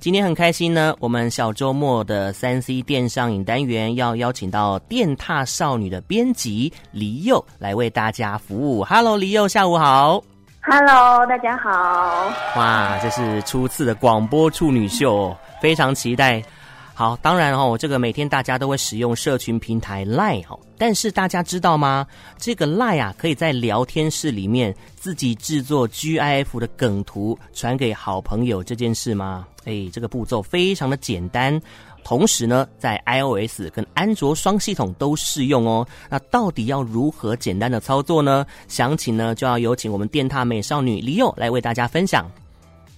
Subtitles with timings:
[0.00, 8.82] 今天很开心呢，我们小周末的三 C 电上影单元要邀请到电踏少女的编辑黎佑来为大家服务。
[8.82, 10.22] Hello，黎佑，下午好。
[10.62, 12.32] Hello，大家好。
[12.56, 16.42] 哇，这是初次的广播处女秀，非常期待。
[17.00, 22.06] 好，当然哦，这个每天大家都会使用社群平台 Line 哦，但是大家知道吗？
[22.36, 29.46] 这个 Line 啊，可以在聊天室里面自己制作 GIF 的梗图传给好朋友这件事吗？
[29.64, 31.58] 哎，这个步骤非常的简单，
[32.04, 35.88] 同时呢，在 iOS 跟安卓双系统都适用哦。
[36.10, 38.44] 那到底要如何简单的操作呢？
[38.68, 42.30] 详情呢，就要有请我们电踏美少女黎侑来为大家分享。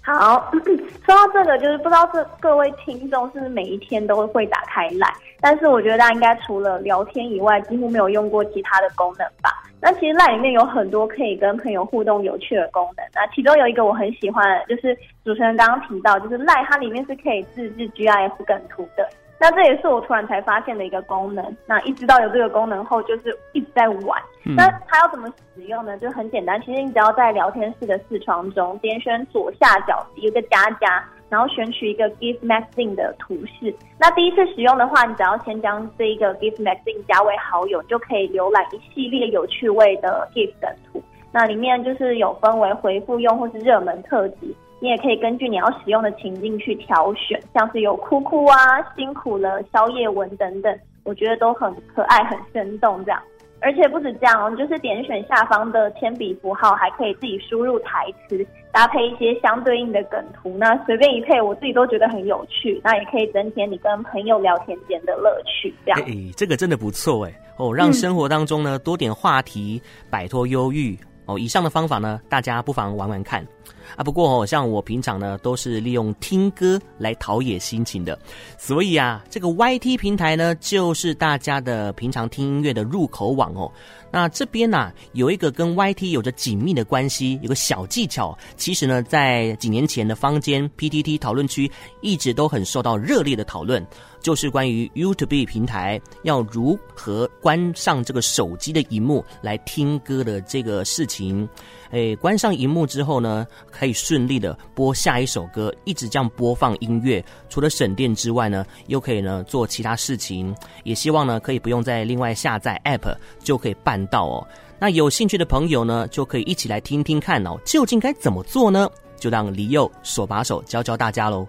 [0.02, 0.50] 好。
[1.06, 9.50] 说到这个，就是不知道这各位听众是不是每一天都会打开赖但是我觉得大家应该除了聊天以外，几乎没有用过其他的功能吧？
[9.80, 19.08] 那其实赖里面有很多可以跟朋友互动有趣的功能，那其中有一个我很喜欢，就是主持人刚刚提到，就是赖它里面是可以自制 GIF 梗图的。
[19.42, 21.44] 那这也是我突然才发现的一个功能。
[21.66, 24.22] 那一知道有这个功能后，就是一直在玩。
[24.44, 25.98] 嗯、那它要怎么使用呢？
[25.98, 33.74] 就很简单，其实你只要在聊天室的视窗中点选左下角一个加加，然后选取一个 GIF Magazine 的图示。
[33.98, 41.02] 那第一次使用的话，你只要先将这一个 GIF Magazine 加为好友，就可以浏览一系列有趣味的 GIF 梗图。
[41.32, 44.54] 那里面就是有分为回复用或是热门特辑。
[44.82, 48.56] 你也可以根据你要使用的情境去挑选，像是有哭哭啊、
[48.96, 53.22] 辛苦了、宵夜文等等，我觉得都很可爱、很生动这样。
[53.60, 62.80] 而且不止这样哦，就是点选下方的铅笔符号，还可以自己输入台词，搭配一些相对应的梗图，那随便一配，我自己都觉得很有趣。
[62.82, 66.00] 那也可以增添你跟朋友聊天间的乐趣，这样。
[66.04, 71.38] 哎，这个真的不错哎哦，让生活当中呢多点话题，摆脱忧郁哦。
[71.38, 73.46] 以上的方法呢，大家不妨玩玩看。
[73.96, 78.18] 啊，不过哦，像我平常呢，都是利用听歌来陶冶心情的，
[78.58, 83.70] 所以啊，这个 YT 平台呢，就是大家的平常听音乐的入口网哦。
[84.10, 88.36] 那这边呢、有一个跟 YT 有着紧密的关系，有个小技巧。
[88.58, 91.70] 其实呢，在几年前的坊间 PTT 讨论区，
[92.02, 93.84] 一直都很受到热烈的讨论，
[94.20, 101.48] 就是关于 YouTube 平台要如何关上这个手机的荧幕来听歌的这个事情。
[101.90, 103.46] 诶，关上荧幕之后呢，
[103.82, 107.20] 可以顺利的播下一首歌，一直这样播放音乐。
[107.48, 110.54] 除了省电之外呢，又可以呢做其他事情。
[110.84, 114.46] 也希望呢，可以不用再另外下载 App 就可以办到哦。
[114.78, 118.88] 那有兴趣的朋友呢，就可以一起来听听看哦，究竟该怎么做呢？
[119.16, 121.44] 就让黎侑手把手教教大家喽。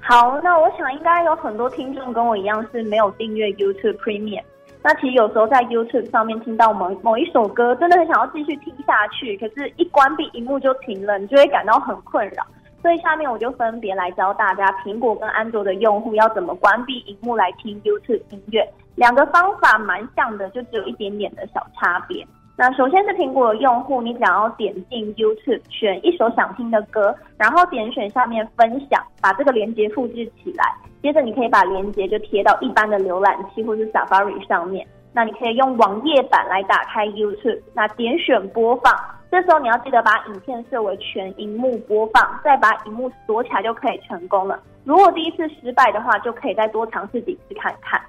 [0.00, 4.44] 好，那我想应该有很多听众跟我一样是没有订阅 YouTube Premium。
[4.86, 12.46] 那其实有时候在 YouTube 上面听到某某一首歌，真的很想要继续听下去，可是一关闭荧幕就停了，你就会感到很困扰。
[12.82, 18.62] 所以下面我就分别来教大家，苹果跟安卓的用户要怎么关闭荧幕来听 YouTube 音乐。
[18.94, 22.22] 两个方法蛮像的，就只有一点点的小差别。
[22.56, 30.64] 那首先是苹果用户，你只要点进 YouTube，选一首想听的歌，然后点选下面分享，把这个链接复制起来。
[31.02, 34.86] 接着你可以把链接就贴到一般的浏览器或是 Safari 上面。
[35.12, 38.94] 那你可以用网页版来打开 YouTube，那点选播放。
[39.30, 44.60] 这时候你要记得把影片设为全荧幕播放，再把荧幕锁起来就可以成功了。
[44.84, 48.00] 如果第一次失败的话，就可以再多尝试几次看看。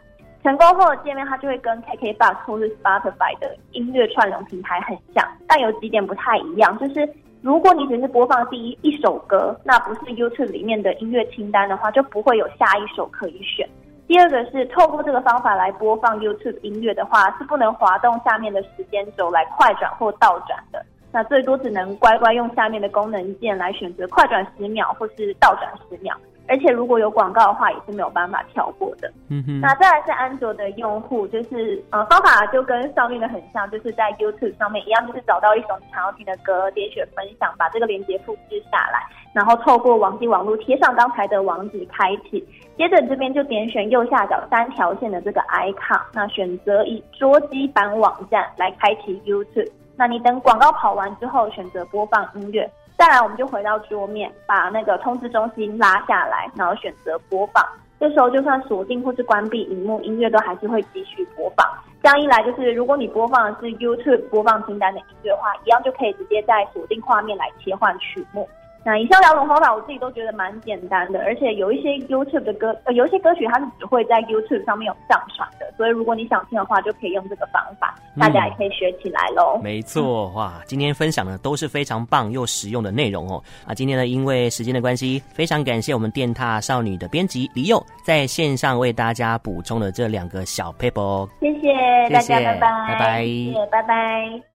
[0.45, 7.09] 成功后的界面它就会跟 KKBOX 或是 Spotify 的音乐串流平台很像，但有几点不太一样，就是。
[7.41, 13.69] 如果你只是播放第一一首歌，那不是 YouTube 里面的音乐清单的话，就不会有下一首可以选。
[14.07, 20.83] 第二个是透过这个方法来播放 YouTube 音乐的话，是不能滑动下面的时间轴来快转或倒转的。
[21.11, 26.15] 那最多只能乖乖用下面的功能键来选择快转十秒或是倒转十秒。
[26.47, 29.11] 而且如果有广告的话，也是没有办法跳过的。
[29.29, 29.59] 嗯哼。
[29.59, 42.45] 那再来是安卓的用户，就是呃方法就跟上面的很像，就是在 YouTube 上面一样，就是找到一首你想要听的歌，点选分享，把这个链接复制下来，然后透过网际网络贴上刚才的网址开启。
[42.77, 49.71] 接着这边就点选右下角三条线的这个 icon，那选择以桌机版网站来开启 YouTube。
[49.97, 52.69] 那你等广告跑完之后，选择播放音乐。
[52.97, 57.63] 再来，我们就回到桌面，把那个通知中心拉下来，然后选择播放。
[57.99, 61.65] 这时候就算锁定或是关闭荧幕，音乐都还是会继续播放。
[62.01, 68.47] 这样一来，就是如果你播放的是 YouTube 播放清单的音乐的话，一样就可以直接在锁定画面来切换曲目。
[68.85, 79.59] 那以上两种方法，我自己都觉得蛮简单的，而且有一些 YouTube 的歌，呃，有一些歌曲它是只会在 YouTube 上面有上传的，所以如果你想听的话，就可以用这个方法，大家也可以学起来喽。
[79.63, 83.43] 没错，哇，今天分享的都是非常棒又实用的内容哦。
[83.65, 91.27] 啊，今天呢，因为时间的关系，非常感谢我们电踏少女的编辑李佑在线上为大家补充了这两个小 paper。
[91.39, 91.73] 谢谢
[92.13, 94.45] 大家，拜拜，拜拜，谢谢，拜拜。